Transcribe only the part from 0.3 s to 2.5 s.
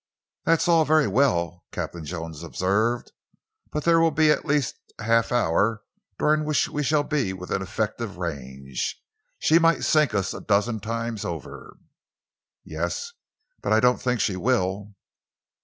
"That's all very well," Captain Jones